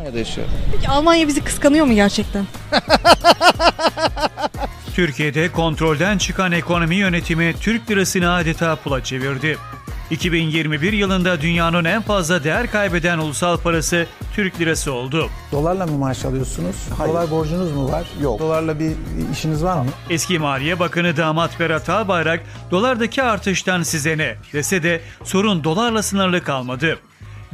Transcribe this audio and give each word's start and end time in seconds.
Almanya'da 0.00 0.18
yaşıyorum. 0.18 0.52
Peki 0.72 0.88
Almanya 0.88 1.28
bizi 1.28 1.44
kıskanıyor 1.44 1.86
mu 1.86 1.94
gerçekten? 1.94 2.46
Türkiye'de 4.94 5.52
kontrolden 5.52 6.18
çıkan 6.18 6.52
ekonomi 6.52 6.96
yönetimi 6.96 7.54
Türk 7.60 7.90
lirasını 7.90 8.32
adeta 8.32 8.76
pula 8.76 9.04
çevirdi. 9.04 9.58
2021 10.10 10.92
yılında 10.92 11.40
dünyanın 11.40 11.84
en 11.84 12.02
fazla 12.02 12.44
değer 12.44 12.70
kaybeden 12.70 13.18
ulusal 13.18 13.56
parası 13.56 14.06
Türk 14.34 14.60
lirası 14.60 14.92
oldu. 14.92 15.28
Dolarla 15.52 15.86
mı 15.86 15.98
maaş 15.98 16.24
alıyorsunuz? 16.24 16.76
Hayır. 16.98 17.12
Dolar 17.12 17.30
borcunuz 17.30 17.72
mu 17.72 17.92
var? 17.92 18.04
Yok. 18.22 18.40
Dolarla 18.40 18.80
bir 18.80 18.92
işiniz 19.32 19.64
var 19.64 19.76
mı? 19.82 19.90
Eski 20.10 20.38
Maliye 20.38 20.78
Bakanı 20.78 21.16
damat 21.16 21.60
Berat 21.60 21.88
Albayrak 21.88 22.42
dolardaki 22.70 23.22
artıştan 23.22 23.82
size 23.82 24.18
ne 24.18 24.36
dese 24.52 24.82
de 24.82 25.00
sorun 25.24 25.64
dolarla 25.64 26.02
sınırlı 26.02 26.44
kalmadı. 26.44 26.98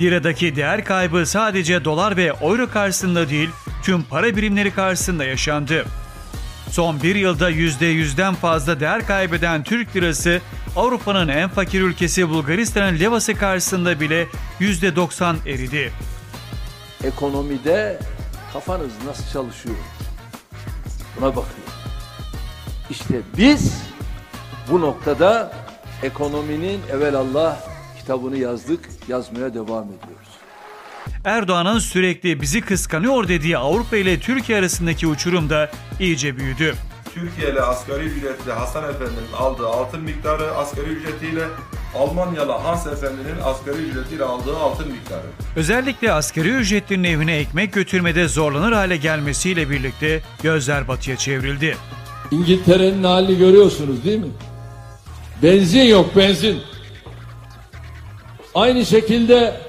Liradaki 0.01 0.57
değer 0.57 0.85
kaybı 0.85 1.27
sadece 1.27 1.85
dolar 1.85 2.17
ve 2.17 2.33
euro 2.43 2.71
karşısında 2.71 3.29
değil 3.29 3.51
tüm 3.83 4.03
para 4.03 4.37
birimleri 4.37 4.71
karşısında 4.71 5.25
yaşandı. 5.25 5.85
Son 6.71 7.03
bir 7.03 7.15
yılda 7.15 7.51
%100'den 7.51 8.35
fazla 8.35 8.81
değer 8.81 9.07
kaybeden 9.07 9.63
Türk 9.63 9.97
lirası 9.97 10.41
Avrupa'nın 10.77 11.29
en 11.29 11.49
fakir 11.49 11.81
ülkesi 11.81 12.29
Bulgaristan'ın 12.29 13.01
levası 13.01 13.35
karşısında 13.35 14.01
bile 14.01 14.27
%90 14.61 15.37
eridi. 15.49 15.93
ekonomide 17.05 17.99
kafanız 18.53 18.91
nasıl 19.07 19.33
çalışıyor? 19.33 19.77
Buna 21.21 21.37
bakın. 21.37 21.65
İşte 22.91 23.21
biz 23.37 23.83
bu 24.71 24.81
noktada 24.81 25.53
ekonominin 26.03 26.81
evelallah 26.93 27.57
kitabını 28.07 28.39
yazdık, 28.39 28.81
yazmaya 29.09 29.55
devam 29.55 29.85
ediyoruz. 29.85 30.29
Erdoğan'ın 31.25 31.79
sürekli 31.79 32.41
bizi 32.41 32.61
kıskanıyor 32.61 33.29
dediği 33.29 33.59
Avrupa 33.59 33.97
ile 33.97 34.21
Türkiye 34.21 34.59
arasındaki 34.59 35.07
uçurum 35.07 35.51
da 35.51 35.71
iyice 36.01 36.37
büyüdü. 36.37 36.75
Türkiye'li 37.15 37.61
asgari 37.61 38.05
ücretli 38.05 38.53
Hasan 38.53 38.85
Efendi'nin 38.91 39.33
aldığı 39.39 39.67
altın 39.67 40.01
miktarı 40.01 40.57
asgari 40.57 40.87
ücretiyle 40.87 41.45
Almanyalı 41.99 42.53
Hans 42.53 42.87
Efendi'nin 42.87 43.41
asgari 43.45 43.77
ücretiyle 43.77 44.25
aldığı 44.25 44.57
altın 44.57 44.93
miktarı. 44.93 45.27
Özellikle 45.57 46.13
asgari 46.13 46.49
ücretlinin 46.49 47.05
evine 47.05 47.37
ekmek 47.37 47.73
götürmede 47.73 48.29
zorlanır 48.29 48.73
hale 48.73 48.97
gelmesiyle 48.97 49.71
birlikte 49.71 50.23
gözler 50.43 50.89
batıya 50.89 51.17
çevrildi. 51.17 51.77
İngiltere'nin 52.31 53.05
halini 53.05 53.39
görüyorsunuz 53.39 54.05
değil 54.05 54.19
mi? 54.19 54.31
Benzin 55.43 55.83
yok 55.83 56.17
benzin. 56.17 56.76
Aynı 58.57 58.87
şekilde 58.87 59.61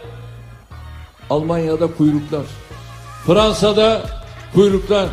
Almanya'da 1.29 1.87
kuyruklar. 1.87 2.45
Fransa'da 3.25 4.01
kuyruklar. 4.53 5.09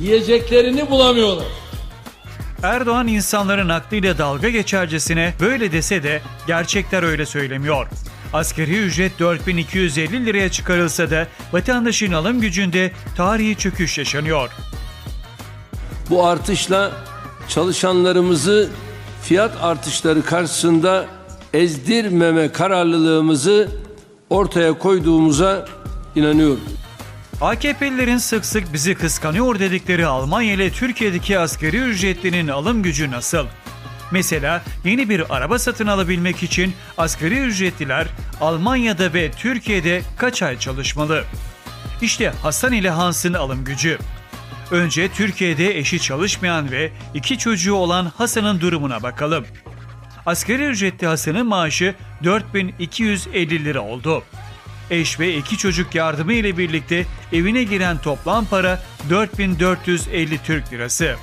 Yiyeceklerini 0.00 0.90
bulamıyorlar. 0.90 1.46
Erdoğan 2.62 3.08
insanların 3.08 3.68
aklıyla 3.68 4.18
dalga 4.18 4.48
geçercesine 4.48 5.34
böyle 5.40 5.72
dese 5.72 6.02
de 6.02 6.20
gerçekler 6.46 7.02
öyle 7.02 7.26
söylemiyor. 7.26 7.86
Asgari 8.32 8.78
ücret 8.78 9.18
4250 9.18 10.26
liraya 10.26 10.50
çıkarılsa 10.50 11.10
da 11.10 11.26
vatandaşın 11.52 12.12
alım 12.12 12.40
gücünde 12.40 12.92
tarihi 13.16 13.56
çöküş 13.56 13.98
yaşanıyor. 13.98 14.50
Bu 16.10 16.26
artışla 16.26 16.92
çalışanlarımızı 17.48 18.70
fiyat 19.22 19.52
artışları 19.62 20.24
karşısında 20.24 21.15
ezdirmeme 21.56 22.52
kararlılığımızı 22.52 23.68
ortaya 24.30 24.78
koyduğumuza 24.78 25.68
inanıyorum. 26.14 26.64
AKP'lilerin 27.40 28.18
sık 28.18 28.44
sık 28.44 28.72
bizi 28.72 28.94
kıskanıyor 28.94 29.58
dedikleri 29.58 30.06
Almanya 30.06 30.52
ile 30.52 30.70
Türkiye'deki 30.70 31.38
asgari 31.38 31.76
ücretlinin 31.76 32.48
alım 32.48 32.82
gücü 32.82 33.10
nasıl? 33.10 33.46
Mesela 34.10 34.62
yeni 34.84 35.08
bir 35.08 35.36
araba 35.36 35.58
satın 35.58 35.86
alabilmek 35.86 36.42
için 36.42 36.74
asgari 36.98 37.38
ücretliler 37.38 38.06
Almanya'da 38.40 39.14
ve 39.14 39.30
Türkiye'de 39.30 40.02
kaç 40.18 40.42
ay 40.42 40.58
çalışmalı? 40.58 41.24
İşte 42.02 42.32
Hasan 42.42 42.72
ile 42.72 42.90
Hans'ın 42.90 43.34
alım 43.34 43.64
gücü. 43.64 43.98
Önce 44.70 45.08
Türkiye'de 45.08 45.78
eşi 45.78 46.00
çalışmayan 46.00 46.70
ve 46.70 46.90
iki 47.14 47.38
çocuğu 47.38 47.74
olan 47.74 48.12
Hasan'ın 48.16 48.60
durumuna 48.60 49.02
bakalım. 49.02 49.44
Asgari 50.26 50.64
ücretli 50.64 51.06
Hasan'ın 51.06 51.46
maaşı 51.46 51.94
4250 52.24 53.64
lira 53.64 53.80
oldu. 53.80 54.22
Eş 54.90 55.20
ve 55.20 55.36
iki 55.36 55.58
çocuk 55.58 55.94
yardımı 55.94 56.32
ile 56.32 56.58
birlikte 56.58 57.06
evine 57.32 57.62
giren 57.62 57.98
toplam 57.98 58.46
para 58.46 58.82
4450 59.10 60.42
Türk 60.42 60.72
lirası. 60.72 61.16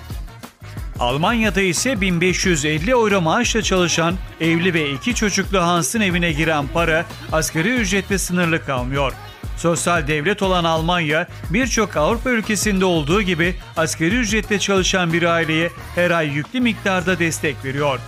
Almanya'da 1.00 1.62
ise 1.62 2.02
1550 2.02 2.92
euro 2.92 3.22
maaşla 3.22 3.62
çalışan 3.62 4.16
evli 4.42 4.74
ve 4.74 4.92
iki 4.92 5.16
çocuklu 5.16 5.62
Hans'ın 5.62 6.02
evine 6.02 6.32
giren 6.32 6.68
para 6.68 7.06
asgari 7.32 7.70
ücretle 7.70 8.18
sınırlı 8.18 8.66
kalmıyor. 8.66 9.14
Sosyal 9.58 10.08
devlet 10.08 10.42
olan 10.42 10.64
Almanya 10.64 11.28
birçok 11.50 11.98
Avrupa 11.98 12.30
ülkesinde 12.30 12.86
olduğu 12.86 13.22
gibi 13.22 13.56
asgari 13.78 14.16
ücretle 14.16 14.60
çalışan 14.60 15.14
bir 15.14 15.24
aileye 15.24 15.72
her 15.96 16.12
ay 16.12 16.28
yüklü 16.28 16.62
miktarda 16.62 17.20
destek 17.20 17.66
veriyor. 17.66 18.00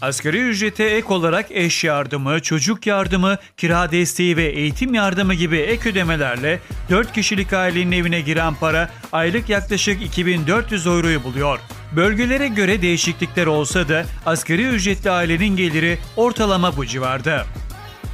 Asgari 0.00 0.38
ücrete 0.38 0.84
ek 0.84 1.06
olarak 1.08 1.46
eş 1.50 1.84
yardımı, 1.84 2.40
çocuk 2.40 2.86
yardımı, 2.86 3.36
kira 3.56 3.92
desteği 3.92 4.36
ve 4.36 4.44
eğitim 4.44 4.94
yardımı 4.94 5.34
gibi 5.34 5.58
ek 5.58 5.90
ödemelerle 5.90 6.60
4 6.90 7.12
kişilik 7.12 7.52
ailenin 7.52 7.92
evine 7.92 8.20
giren 8.20 8.54
para 8.54 8.90
aylık 9.12 9.48
yaklaşık 9.48 10.02
2400 10.02 10.86
euroyu 10.86 11.24
buluyor. 11.24 11.58
Bölgelere 11.96 12.48
göre 12.48 12.82
değişiklikler 12.82 13.46
olsa 13.46 13.88
da 13.88 14.04
asgari 14.26 14.66
ücretli 14.66 15.10
ailenin 15.10 15.56
geliri 15.56 15.98
ortalama 16.16 16.76
bu 16.76 16.86
civarda. 16.86 17.44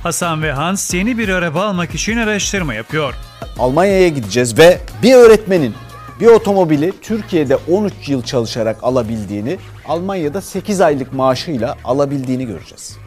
Hasan 0.03 0.43
ve 0.43 0.53
Hans 0.53 0.95
yeni 0.95 1.19
bir 1.19 1.29
araba 1.29 1.65
almak 1.65 1.95
için 1.95 2.17
araştırma 2.17 2.75
yapıyor. 2.75 3.15
Almanya'ya 3.59 4.09
gideceğiz 4.09 4.59
ve 4.59 4.81
bir 5.03 5.15
öğretmenin 5.15 5.75
bir 6.21 6.27
otomobili 6.27 6.93
Türkiye'de 7.03 7.57
13 7.57 8.09
yıl 8.09 8.23
çalışarak 8.23 8.85
alabildiğini, 8.85 9.59
Almanya'da 9.89 10.41
8 10.41 10.81
aylık 10.81 11.13
maaşıyla 11.13 11.77
alabildiğini 11.85 12.47
göreceğiz. 12.47 12.99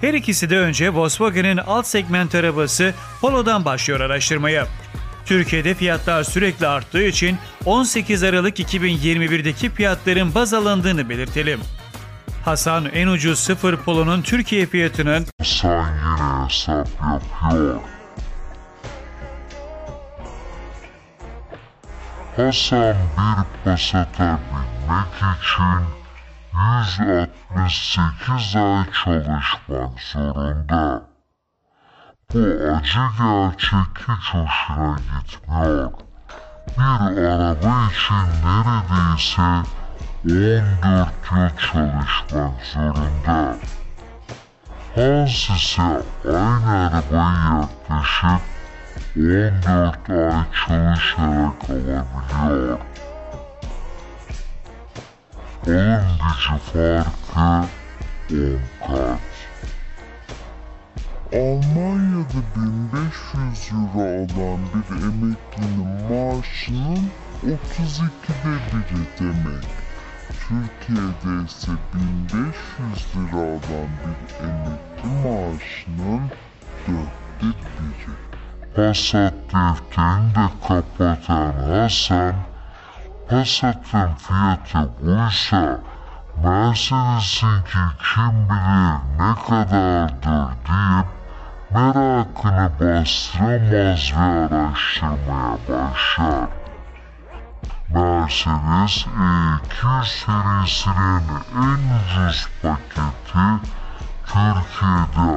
Her 0.00 0.14
ikisi 0.14 0.50
de 0.50 0.58
önce 0.58 0.94
Volkswagen'in 0.94 1.56
alt 1.56 1.86
segment 1.86 2.34
arabası 2.34 2.94
Polo'dan 3.20 3.64
başlıyor 3.64 4.00
araştırmaya. 4.00 4.66
Türkiye'de 5.26 5.74
fiyatlar 5.74 6.24
sürekli 6.24 6.66
arttığı 6.66 7.02
için 7.02 7.36
18 7.64 8.22
Aralık 8.22 8.60
2021'deki 8.60 9.70
fiyatların 9.70 10.34
baz 10.34 10.54
alındığını 10.54 11.08
belirtelim. 11.08 11.60
Hasan 12.44 12.86
en 12.86 13.06
ucuz 13.06 13.38
sıfır 13.38 13.76
Polo'nun 13.76 14.22
Türkiye 14.22 14.66
fiyatının 14.66 15.26
Sen 15.42 15.68
yine 15.70 16.44
hesap 16.46 16.88
yapıyor. 16.88 17.80
Hasan 22.38 22.96
bir 23.16 23.40
pasata 23.64 24.30
binmek 24.50 25.14
için 25.16 25.82
168 26.54 28.56
ay 28.56 28.84
çalışmak 29.04 29.94
zorunda. 30.12 31.02
Bu 32.34 32.42
acı 32.76 33.04
gerçek 33.18 33.92
hiç 33.98 34.26
hoşuna 34.34 34.96
gitmiyor. 34.98 35.92
Bir 36.78 37.24
araba 37.24 37.74
için 37.90 38.26
neredeyse 38.44 39.48
14 40.24 41.12
yıl 41.32 41.50
çalışmak 41.58 42.56
zorunda. 42.72 43.38
Hans 44.94 45.50
ise 45.50 45.88
aynı 46.24 46.72
arabayı 46.86 47.52
yaklaşık 47.60 48.42
14 49.16 50.10
ay 50.10 50.44
çalışarak 50.66 51.70
alabiliyor. 51.70 52.78
Alım 55.66 56.06
gücü 56.22 57.04
farkı 57.34 57.68
10 58.30 58.58
kat. 58.86 59.20
Almanya'da 61.32 62.40
1500 62.56 63.70
euro 63.72 64.04
alan 64.04 64.60
bir 64.74 64.96
emeklinin 64.96 65.90
maaşının 66.10 67.10
32'de 67.44 68.54
biri 68.72 69.04
demek. 69.20 69.64
Türkiye'de 70.48 71.44
ise 71.44 71.72
1500 71.94 73.06
lira 73.16 73.40
alan 73.40 73.90
bir 74.02 74.44
emekli 74.44 75.08
maaşının 75.24 76.22
dörtte 76.86 77.58
biri. 77.78 78.27
Passat 78.74 79.34
defterini 79.50 80.34
de 80.34 80.46
kapatan 80.62 81.52
Hasan, 81.68 82.34
Passat'ın 83.28 84.10
fiyatı 84.14 84.90
buysa 85.00 85.78
Mercedes'inki 86.44 87.84
kim 87.98 88.48
bilir 88.48 88.98
ne 89.18 89.34
kadardır 89.46 90.48
deyip 90.68 91.06
merakını 91.70 92.70
bastıramaz 92.80 94.12
ve 94.16 94.20
araştırmaya 94.20 95.58
başlar. 95.68 96.48
Mercedes 97.94 99.06
E200 99.06 100.04
serisinin 100.04 101.26
en 101.56 101.82
ucuz 101.96 102.48
paketi 102.62 103.48
Türkiye'de 104.28 105.28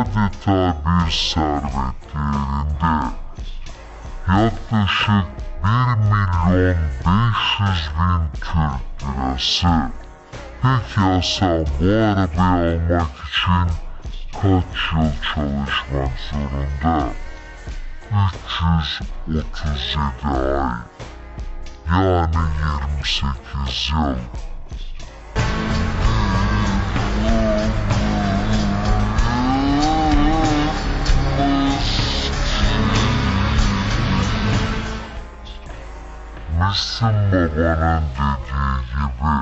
adeta 0.00 0.76
bir 0.84 1.10
servet 1.10 1.98
değerinde. 2.14 2.94
Yaklaşık 4.28 5.26
1 5.64 5.68
milyon 5.98 6.76
500 7.04 7.90
bin 7.98 8.22
Türk 8.40 9.02
lirası. 9.02 9.90
Peki 10.62 11.00
Hasan 11.00 11.66
bu 11.80 11.84
arabayı 11.84 12.80
almak 12.80 13.10
için 13.28 13.66
kaç 14.32 14.92
yıl 14.92 15.10
çalışmak 15.34 16.12
zorunda? 16.30 17.08
337 18.36 20.02
ay. 20.24 20.76
Yani 21.90 22.36
28 22.92 23.92
yıl. 23.92 24.16
Baba'nın 37.56 38.02
dediği 38.16 38.76
gibi 38.92 39.32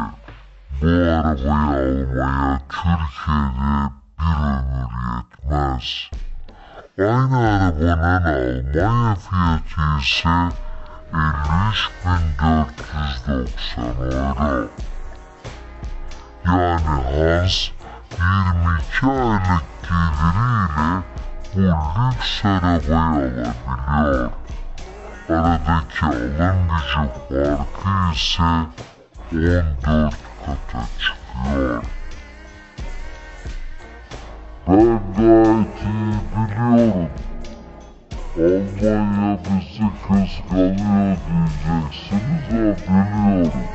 bu 0.81 0.87
arabayı 0.87 1.53
almaya 1.53 2.61
Türkiye'de 2.69 3.73
bir 4.19 4.35
ömür 4.47 4.93
yetmez. 5.17 5.89
Aynı 6.99 7.39
arabanın 7.39 8.71
Almanya 8.71 9.17
fiyatı 9.17 10.01
ise 10.01 10.37
53.490 11.13 14.05
euro. 14.05 14.69
Yani 16.47 16.87
Hans 16.87 17.57
22 18.11 19.07
aylık 19.07 19.65
geliriyle 19.83 21.03
bu 21.55 21.61
lüks 21.61 22.45
arabayı 22.45 23.47
alabiliyor. 23.69 24.31
Aradaki 25.29 26.07
alım 26.07 26.69
gücü 26.69 27.11
farkı 27.33 28.15
ise 28.15 28.43
14 29.33 30.15
kata 30.47 30.87
çıkıyor. 30.99 31.83
Ben 34.69 35.01
gayet 35.17 35.83
iyi 35.83 36.17
biliyorum. 36.33 37.09
Almanya 38.37 39.39
bizi 39.45 39.87
kıskanıyor 40.03 41.17
diyeceksiniz 41.27 42.89
ha 42.89 43.01
biliyorum. 43.37 43.67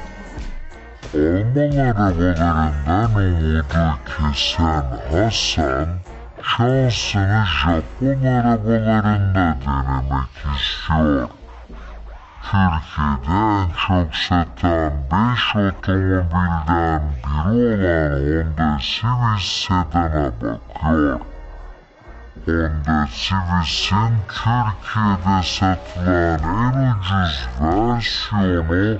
Alman 1.13 1.77
arabalarından 1.77 3.15
umudu 3.15 3.86
kesen 4.06 4.86
Hasan, 5.12 5.88
şansını 6.47 7.45
Japon 7.45 8.25
arabalarında 8.25 9.57
denemek 9.65 10.36
istiyor. 10.56 11.30
Türkiye'de 12.42 13.30
en 13.30 13.69
çok 13.88 14.15
satan 14.15 14.94
5 15.12 15.56
otomobilden 15.56 17.01
biri 17.24 17.74
olan 17.74 18.44
Honda 18.45 18.77
Civic 18.81 19.44
sedana 19.44 20.31
bakıyor. 20.42 21.19
Honda 22.45 23.07
Civic'in 23.13 24.15
Türkiye'de 24.27 25.44
satılan 25.44 26.39
en 26.44 26.91
ucuz 26.91 27.48
versiyonu 27.62 29.00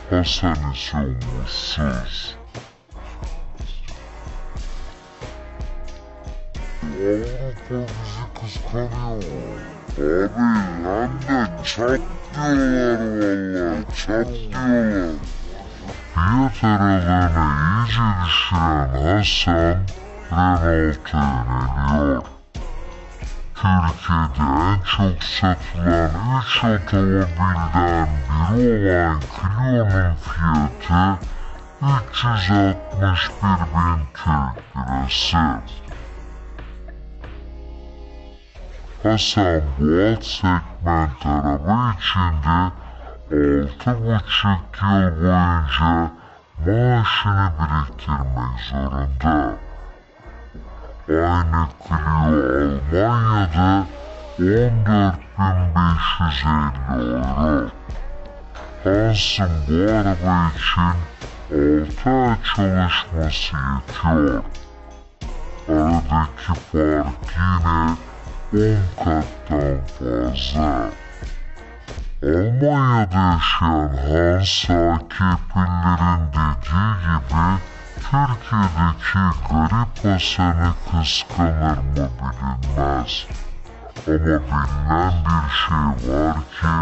Hasan 0.09 0.57
ise 0.73 0.97
umutsuz. 0.97 2.35
Avrupa 6.83 7.77
bizi 7.93 8.25
kıskanıyor. 8.35 9.61
Abi 9.97 10.29
London 10.83 11.63
çat 11.63 12.01
diyorlar 12.33 12.99
valla 13.17 13.67
çat 13.95 14.27
diyorlar. 14.27 15.13
Fiyat 16.15 16.63
aralığını 16.63 17.47
iyice 17.85 18.07
düşüren 18.25 18.89
Hasan 19.05 19.79
Renault'a 20.31 21.23
yöneliyor. 21.47 22.34
Türkiye'de 23.65 24.43
en 24.43 24.79
çok 24.79 25.23
satılan 25.23 26.11
3 26.39 26.63
otomobilden 26.63 28.09
biri 28.29 29.07
olan 29.07 29.21
Clio'nun 29.35 30.15
fiyatı 30.15 31.19
361 31.81 33.45
bin 33.73 34.01
Türk 34.13 34.57
lirası. 34.75 35.37
Hasan 39.03 39.61
alt 39.85 40.23
segment 40.23 41.25
araba 41.25 41.93
içinde 41.99 42.59
6,5 43.31 44.85
yıl 44.85 45.15
boyunca 45.23 46.11
maaşını 46.65 47.47
biriktirmek 47.59 48.59
zorunda. 48.69 49.35
Aynı 51.09 51.67
Clio 51.87 52.81
Almanya'da 52.93 53.85
14.550 54.39 56.97
euro. 56.97 57.69
Hans'ın 58.83 59.51
bu 59.67 59.73
araba 59.91 60.37
için 60.55 60.97
6 61.65 62.11
ay 62.11 62.35
çalışması 62.55 63.55
yetiyor. 63.55 64.43
Aradaki 65.69 66.53
fark 66.71 67.25
yine 67.35 67.79
10 68.53 68.57
kattan 69.03 69.77
fazla. 69.99 70.69
Almanya'da 72.23 73.25
yaşayan 73.53 73.87
Hans 73.87 74.69
AKP'lilerin 74.69 76.23
dediği 76.33 76.93
gibi 77.05 77.45
Türkiye'deki 78.11 79.19
garip 79.49 80.05
Hasan'ı 80.05 80.73
kıskanır 80.91 81.77
mı 81.77 82.09
bilinmez. 82.19 83.27
Ama 84.07 84.15
bilinen 84.15 85.13
bir 85.25 85.49
şey 85.51 86.13
var 86.13 86.35
ki 86.35 86.73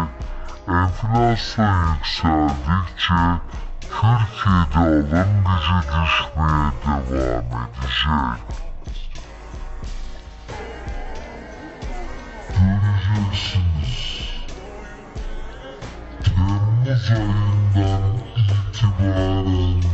enflasyon 0.68 1.94
yükseldikçe 1.94 3.22
Türkiye'de 3.80 4.78
alım 4.78 5.44
gücü 5.44 5.78
düşmeye 5.88 6.70
devam 6.86 7.62
edecek. 7.62 8.40
Göreceksiniz. 12.48 13.94
Temmuz 16.24 17.10
ayından 17.10 18.16
itibaren 18.36 19.93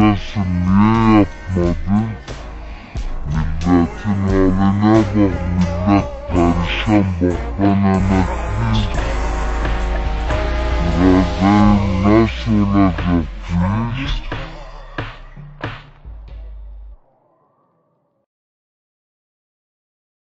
iktidardasın 0.00 0.50
niye 0.66 1.18
yapmadın 1.18 2.08
milletin 3.26 4.22
haline 4.28 5.04
bak 5.14 5.40
millet 5.54 6.04
perişan 6.28 7.04
bak 7.20 7.38
ben 7.60 7.84
emekliyim 7.84 8.90
Birazdan 10.80 11.78
nasıl 12.02 12.60
olacak 12.62 13.24
bu 13.50 14.04
iş? 14.04 14.39